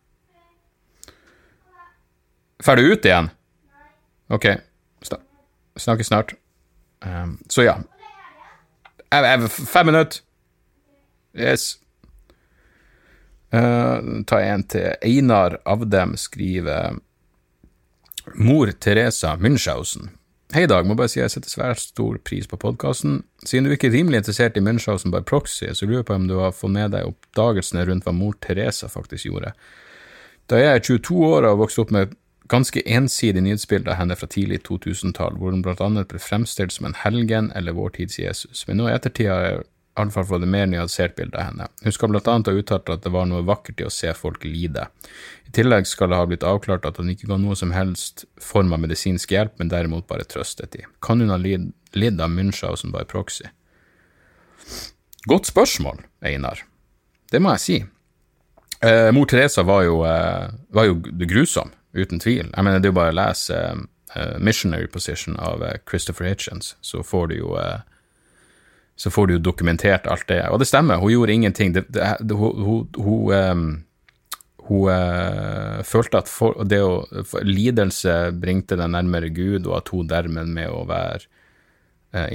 [2.77, 3.31] du ut igjen?
[4.33, 4.49] Ok.
[5.81, 6.35] Snakkes snart.
[7.01, 7.79] Um, så ja.
[9.13, 10.21] Jeg, jeg, fem minutter.
[11.33, 11.82] Yes.
[13.53, 14.95] Uh, ta en til.
[15.05, 16.97] Einar av dem skriver
[18.35, 20.09] Mor Teresa Münchhausen.
[20.53, 20.87] Hei, Dag.
[20.89, 23.23] Må bare si jeg setter svært stor pris på podkasten.
[23.45, 26.27] Siden du ikke er rimelig interessert i Münchhausen by proxy, så lurer jeg på om
[26.29, 29.55] du har fått med deg oppdagelsene rundt hva mor Teresa faktisk gjorde.
[30.53, 32.13] Da jeg er 22 år og vokste opp med
[32.53, 36.89] ganske ensidig nyhetsbilde av henne fra tidlig 2000-tall, hvor hun blant annet ble fremstilt som
[36.89, 39.63] en helgen eller vår tids Jesus, men nå i ettertid har jeg
[39.99, 41.69] iallfall fått et mer nyansert bilde av henne.
[41.85, 44.45] Hun skal blant annet ha uttalt at det var noe vakkert i å se folk
[44.47, 44.87] lide.
[45.49, 48.73] I tillegg skal det ha blitt avklart at hun ikke ga noe som helst form
[48.73, 50.87] av medisinsk hjelp, men derimot bare trøstet i.
[51.05, 53.51] Kan hun ha lidd av Munchausen by proxy?
[55.29, 56.65] Godt spørsmål, Einar.
[57.31, 57.79] Det må jeg si.
[58.83, 62.49] Eh, mor Teresa var jo, eh, var jo grusom, uten tvil.
[62.49, 63.59] Jeg mener, det er jo bare å lese
[64.17, 67.85] eh, Missionary Position av eh, Christopher Hitchens, så får du jo eh,
[68.97, 70.43] så får du jo dokumentert alt det.
[70.51, 71.73] Og det stemmer, hun gjorde ingenting.
[71.75, 73.67] Det, det, det, hun hun, um,
[74.69, 76.95] hun uh, følte at for, å,
[77.27, 81.25] for, lidelse bringte deg nærmere Gud, og at hun dermed med å være
[82.15, 82.29] uh,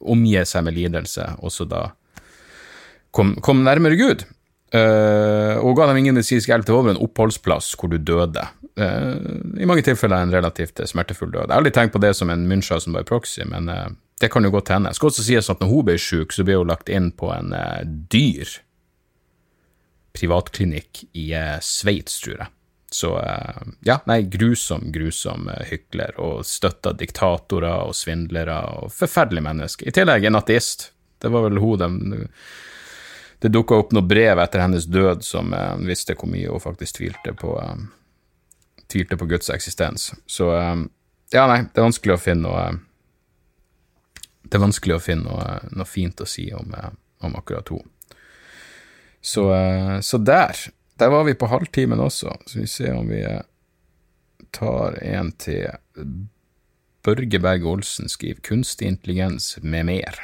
[0.00, 1.88] omgi seg med lidelse, også da
[3.14, 4.24] kom, kom nærmere Gud.
[4.72, 8.40] og ga dem ingen medisinsk hjelp til over en oppholdsplass hvor du døde.
[8.72, 11.42] I mange tilfeller en relativt smertefull død.
[11.42, 13.68] Jeg har aldri tenkt på det som en Munchausen by proxy, men
[14.20, 14.92] det kan jo godt hende.
[14.94, 17.54] Skal også sies at når hun ble syk, så ble hun lagt inn på en
[17.56, 18.50] uh, dyr
[20.14, 22.52] privatklinikk i uh, Sveits, tror jeg.
[22.92, 29.46] Så uh, ja, nei, grusom, grusom uh, hykler, og støtta diktatorer og svindlere og forferdelige
[29.48, 29.88] mennesker.
[29.88, 30.90] I tillegg en ateist.
[31.22, 32.28] Det var vel hun de
[33.42, 37.00] Det dukka opp noe brev etter hennes død som uh, visste hvor mye hun faktisk
[37.00, 37.56] tvilte på,
[38.86, 40.12] tvilte på Guds eksistens.
[40.26, 42.66] Så ja, nei, det er vanskelig å finne noe
[44.52, 46.92] det er vanskelig å finne noe, noe fint å si om, eh,
[47.24, 47.88] om akkurat henne.
[49.22, 50.56] Så, eh, så, der.
[50.98, 53.40] Der var vi på halvtimen også, så vi ser om vi eh,
[54.52, 55.70] tar en til.
[57.02, 60.20] Børge Berg Olsen skriver 'Kunstig intelligens med mer'.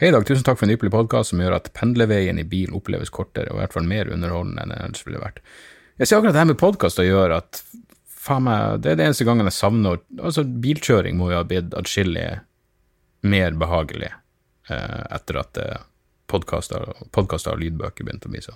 [0.00, 3.10] Hei Dag, tusen takk for en ypperlig podkast som gjør at pendlerveien i bil oppleves
[3.10, 5.38] kortere, og i hvert fall mer underholdende enn det ellers ville vært.
[5.98, 7.62] Jeg ser akkurat det her med podkast å gjøre at
[8.08, 11.72] faen meg, det er det eneste gangen jeg savner Altså, bilkjøring må jo ha blitt
[11.78, 12.40] atskillig
[13.24, 14.10] mer behagelig
[14.68, 15.86] eh, etter at eh,
[16.30, 18.54] podkaster og lydbøker begynte å bli så,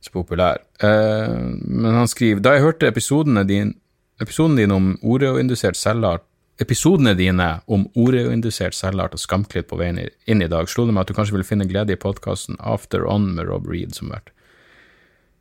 [0.00, 0.62] så populær.
[0.82, 1.34] Eh,
[1.66, 3.76] men han skriver Da jeg hørte episodene dine,
[4.22, 6.26] episoden din om oreoindusert selvart
[6.56, 11.04] Episodene dine om oreoindusert selvart og skamklitt på veien inn i dag, slo det meg
[11.04, 14.30] at du kanskje ville finne glede i podkasten After On med Rob Reed som vært.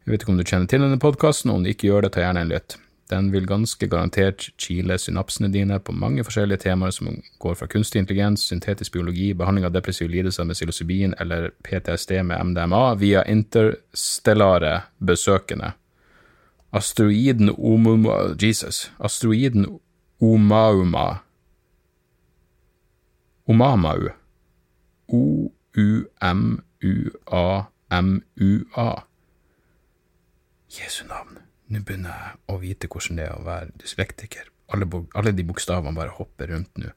[0.04, 2.12] Jeg vet ikke om du kjenner til denne podkasten, og om du ikke gjør det,
[2.18, 2.76] ta gjerne en lytt.
[3.10, 8.02] Den vil ganske garantert kile synapsene dine på mange forskjellige temaer som går fra kunstig
[8.02, 14.82] intelligens, syntetisk biologi, behandling av depressive lidelser med psilocybin eller PTSD med MDMA via interstellare
[14.98, 15.72] besøkende.
[16.74, 18.92] Asteroiden Omuma Jesus.
[19.00, 19.80] Asteroiden
[20.20, 21.18] Omauma
[23.48, 24.10] Omamau.
[25.08, 25.84] O-u-m-u-a-m-u-a.
[30.70, 31.35] Jesu navn.
[31.76, 34.48] Nå begynner jeg å vite hvordan det er å være dyslektiker.
[34.74, 36.92] Alle, alle de bokstavene bare hopper rundt nå.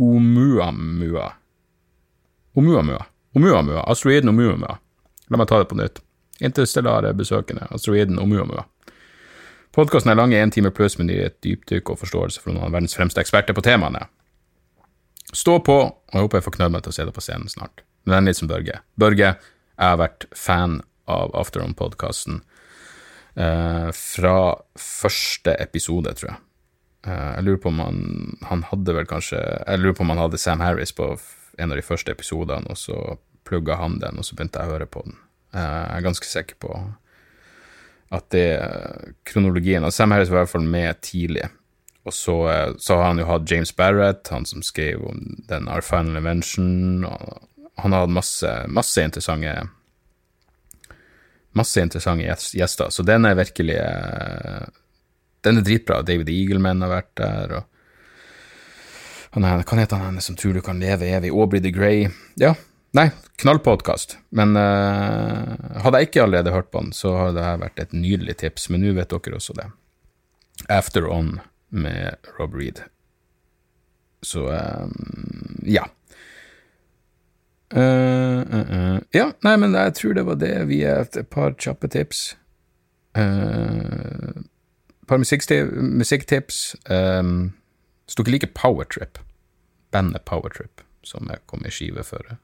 [0.00, 1.26] Omuamua.
[2.54, 3.00] Omuamua.
[3.36, 3.82] Omuamua.
[3.90, 4.76] Asteroiden Omuamua.
[5.30, 5.98] La meg ta det på nytt.
[6.40, 7.66] Interstellare besøkende.
[7.74, 8.64] Asteroiden Omuamua.
[9.74, 12.68] Podkasten er lang i én time pluss, men gir et dypdykk og forståelse for noen
[12.68, 14.06] av verdens fremste eksperter på temaene.
[15.30, 17.50] Stå på, og jeg håper jeg får knødd meg til å se deg på scenen
[17.50, 17.84] snart.
[18.10, 18.80] Vennlig som Børge.
[18.98, 22.49] Børge, jeg har vært fan av After On-podkasten eh,
[23.34, 24.32] fra
[24.74, 26.40] første episode, tror jeg.
[27.06, 28.00] Eh, jeg lurer på om han,
[28.44, 31.14] han hadde vel kanskje Jeg lurer på om han hadde Sam Harris på
[31.60, 32.96] en av de første episodene, og så
[33.48, 35.16] plugga han den, og så begynte jeg å høre på den.
[35.56, 36.74] Eh, jeg er ganske sikker på
[38.10, 38.46] at det
[39.28, 41.46] kronologien og Sam Harris var i hvert fall med tidlig.
[42.08, 45.68] Og så, eh, så, har han jo hatt James Barrett, han som skrev om den
[45.68, 47.06] Our Final Invention.
[47.80, 49.68] han har hatt masse, masse interessante
[51.52, 54.68] masse interessante gjester, så den er virkelig eh,
[55.40, 56.02] Den er dritbra.
[56.04, 57.70] David Eagleman har vært der, og
[59.36, 61.30] han er, Hva heter han som tror du kan leve evig?
[61.32, 62.08] Aubrey the Grey.
[62.40, 62.54] Ja,
[62.96, 63.08] nei,
[63.40, 64.18] knallpodkast.
[64.36, 68.36] Men uh, hadde jeg ikke allerede hørt på den, så hadde det vært et nydelig
[68.42, 69.68] tips, men nå vet dere også det.
[70.68, 71.38] After On
[71.70, 72.82] med Rob Reed.
[74.26, 75.86] Så um, ja.
[77.70, 78.98] Uh, uh.
[79.14, 82.36] Ja, nei, men jeg tror det var det Vi er et par kjappe tips.
[83.14, 84.46] Et
[85.06, 86.76] par musikktips.
[86.90, 87.52] Um,
[88.06, 89.18] Hvis dere liker Powertrip,
[89.94, 92.36] bandet Powertrip, som jeg kom i skive for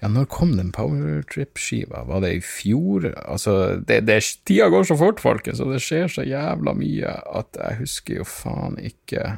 [0.00, 2.06] Ja, når kom den Powertrip-skiva?
[2.08, 3.10] Var det i fjor?
[3.28, 7.60] Altså, det, det, tida går så fort, folkens, og det skjer så jævla mye at
[7.60, 9.36] jeg husker jo faen ikke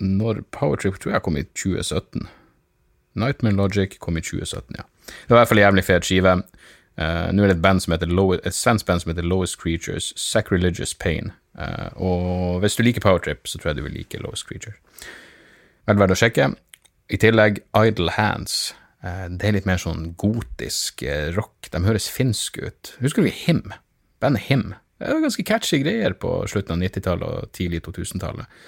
[0.00, 2.26] når Powertrip tror jeg kom i 2017.
[3.18, 4.84] Nightmare Logic kom i 2017, ja.
[5.10, 6.34] Det var i hvert fall en jævlig fet skive.
[7.00, 9.58] Uh, Nå er det et, band som heter Low, et svensk band som heter Lowest
[9.60, 11.32] Creatures, Sacrilegious Pain.
[11.58, 14.76] Uh, og hvis du liker Powertrip, så tror jeg du vil like Lowest Creature.
[15.88, 16.52] Vel verdt å sjekke.
[17.10, 18.58] I tillegg Idle Hands.
[19.02, 21.02] Uh, det er litt mer sånn gotisk
[21.38, 21.72] rock.
[21.72, 22.94] De høres finske ut.
[23.00, 23.64] Husker du Him?
[24.22, 24.70] Bandet Him.
[25.00, 28.60] Det var ganske catchy greier på slutten av 90-tallet og tidlig 2000-tallet.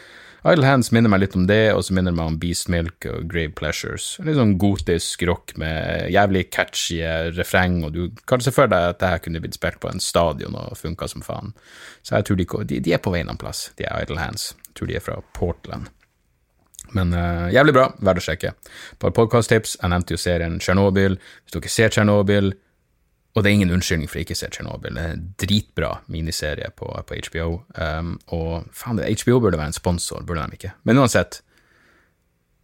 [0.43, 3.29] Idle Hands minner meg litt om det, og så minner meg om Beast Milk og
[3.31, 4.17] Grave Pleasures.
[4.27, 6.99] Litt sånn gotisk rock med jævlig catchy
[7.37, 10.03] refreng, og du kan se for deg at det her kunne blitt spilt på en
[10.03, 11.55] stadion og funka som faen.
[12.03, 14.49] Så jeg tror de, de, de er på vei noen plass, de er Idle Hands.
[14.67, 15.93] Jeg tror de er fra Portland.
[16.93, 18.53] Men uh, jævlig bra, verdt å sjekke.
[19.01, 19.79] Bare podkast-tips.
[19.79, 21.21] Jeg nevnte jo serien Tsjernobyl.
[21.45, 22.51] Hvis dere ser Tsjernobyl,
[23.33, 26.69] og det er ingen unnskyldning for ikke å se Tsjernobyl, det er en dritbra miniserie
[26.77, 27.47] på, på HBO.
[27.79, 30.75] Um, og faen, HBO burde være en sponsor, burde de ikke?
[30.89, 31.41] Men uansett,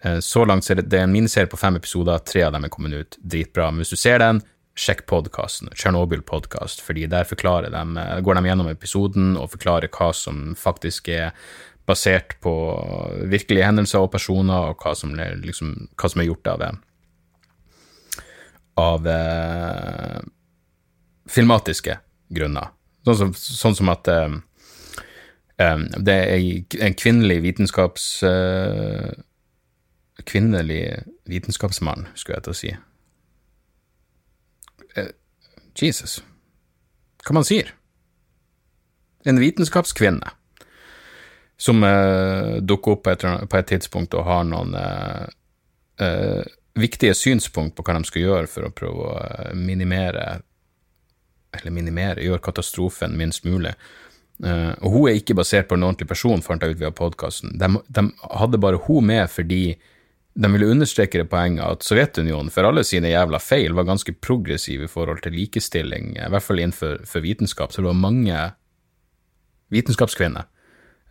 [0.05, 2.69] uh, så langt er det, det er en miniserie på fem episoder, tre av dem
[2.69, 3.71] er kommet ut, dritbra.
[3.73, 4.43] Men hvis du ser den,
[4.79, 10.13] sjekk podkasten, Tsjernobyl podkast, fordi der de, uh, går de gjennom episoden og forklarer hva
[10.13, 11.33] som faktisk er
[11.89, 12.53] basert på
[13.33, 16.65] virkelige hendelser og personer, og hva som, liksom, hva som er gjort av,
[18.79, 20.19] av eh,
[21.29, 21.99] filmatiske
[22.35, 22.73] grunner.
[23.07, 24.41] Sånn som, sånn som at um,
[25.59, 28.11] det er en kvinnelig vitenskaps...
[28.23, 29.11] Uh,
[30.27, 32.71] kvinnelig vitenskapsmann, skulle jeg til å si.
[34.99, 35.13] Uh,
[35.79, 36.19] Jesus.
[37.23, 37.71] Hva man sier?
[39.25, 40.35] En vitenskapskvinne
[41.59, 44.77] som uh, dukker opp på et, på et, tidspunkt og har noen
[46.79, 50.45] viktige synspunkt på hva de skal gjøre for å prøve å minimere
[51.57, 53.73] Eller minimere, gjøre katastrofen minst mulig.
[54.39, 57.57] og hun er ikke basert på en ordentlig person, fant jeg ut via podkasten.
[57.59, 58.05] De, de,
[58.39, 59.79] hadde bare hun med fordi
[60.39, 64.85] de ville understreke det poenget at Sovjetunionen, for alle sine jævla feil, var ganske progressiv
[64.85, 67.73] i forhold til likestilling, i hvert fall innenfor vitenskap.
[67.73, 68.45] Så det var mange
[69.75, 70.47] vitenskapskvinner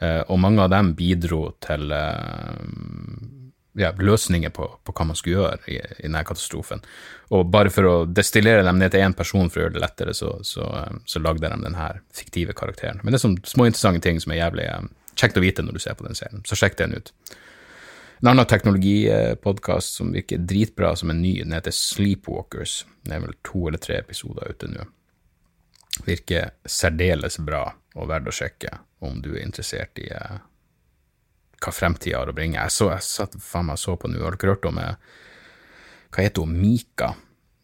[0.02, 2.56] uh, og mange av dem bidro til eh,
[3.78, 6.82] ja, løsninger på, på, hva man skulle gjøre i, i, denne katastrofen.
[7.38, 10.15] Og bare for å destillere dem ned til én person for å gjøre det lettere,
[10.17, 13.03] så, så, eh, så lagde de denne fiktive karakteren.
[13.03, 14.69] Men det er sånne små interessante ting som er jævlig
[15.17, 17.13] kjekt å vite når du ser på den serien, så sjekk den ut.
[18.21, 22.80] En annen teknologipodkast som virker dritbra, som er ny, den heter Sleepwalkers.
[23.05, 24.86] Det er vel to eller tre episoder ute nå.
[26.05, 27.67] Virker særdeles bra
[27.97, 28.73] og verdt å sjekke
[29.05, 30.39] om du er interessert i eh,
[31.64, 32.60] hva fremtida har å bringe.
[32.60, 34.95] Jeg så, jeg satt faen meg så på nå, har dere hørt om eh,
[36.14, 36.58] Hva heter hun?
[36.62, 37.14] Mika?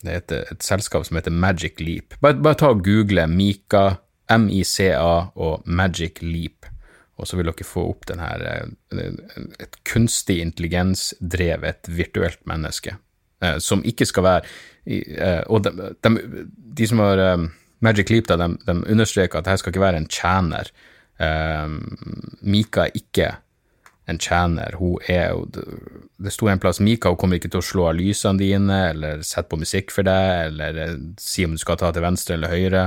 [0.03, 2.17] Det heter et selskap som heter Magic Leap.
[2.23, 3.85] Bare, bare ta og google Mika,
[4.33, 6.67] M-I-C-A og Magic Leap,
[7.19, 9.03] og så vil dere få opp den her eh,
[9.61, 12.97] Et kunstig intelligens-drevet virtuelt menneske,
[13.45, 14.59] eh, som ikke skal være
[15.47, 15.71] Og de,
[16.03, 16.43] de,
[16.75, 17.21] de som har
[17.79, 20.71] Magic Leap, da, de, de understreker at dette skal ikke være en tjener
[22.43, 23.29] Mika er ikke
[24.05, 24.75] en tjener.
[24.79, 25.45] Hun er jo
[26.17, 29.23] Det sto en plass Mika hun kommer ikke til å slå av lysene dine eller
[29.23, 32.53] sette på musikk for deg eller eh, si om du skal ta til venstre eller
[32.53, 32.83] høyre.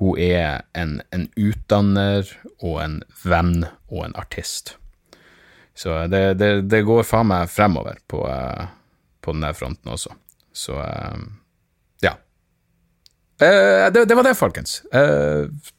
[0.00, 2.28] Hun er en, en utdanner
[2.60, 4.76] og en venn og en artist.
[5.76, 10.14] Så det, det, det går faen meg fremover på, på den denne fronten også.
[10.56, 11.26] Så uh,
[13.36, 14.78] Uh, det, det, var det, folkens.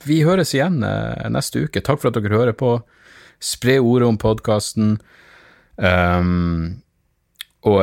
[0.06, 0.76] Vi høres igjen
[1.34, 1.82] neste uke.
[1.82, 2.76] Takk for at dere hører på.
[3.44, 4.98] Spre ordet om podkasten.
[5.78, 6.82] Um,
[7.68, 7.82] og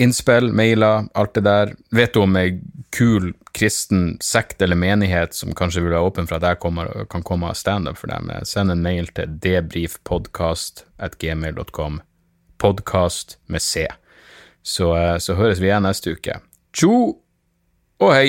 [0.00, 1.74] innspill, mailer, alt det der.
[1.94, 2.60] Vet du om ei
[2.94, 7.22] kul kristen sekt eller menighet som kanskje vil være åpen for at jeg kommer, kan
[7.26, 8.24] komme av standup for dem?
[8.48, 11.94] Send en mail til debrifpodkast.gmail.com.
[12.60, 13.72] Podkast med C.
[14.62, 16.34] Så, så høres vi igjen neste uke.
[16.76, 16.94] Tjo
[18.00, 18.28] og hei!